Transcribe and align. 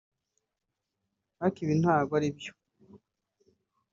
ariko 1.41 1.57
ibi 1.63 1.75
ntago 1.81 2.11
aribyo 2.17 2.51